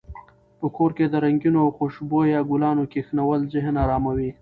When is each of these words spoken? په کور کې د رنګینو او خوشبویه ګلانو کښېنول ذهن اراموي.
په 0.59 0.67
کور 0.75 0.91
کې 0.97 1.05
د 1.07 1.13
رنګینو 1.25 1.57
او 1.63 1.69
خوشبویه 1.77 2.39
ګلانو 2.49 2.83
کښېنول 2.91 3.41
ذهن 3.53 3.75
اراموي. 3.83 4.29